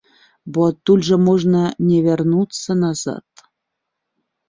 Бо 0.55 0.59
адтуль 0.71 1.03
жа 1.09 1.19
можна 1.27 1.63
не 1.89 1.99
вярнуцца 2.09 2.81
назад. 2.83 3.49